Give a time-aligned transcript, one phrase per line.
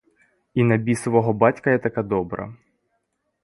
[0.53, 2.53] І на бісового батька я така добра!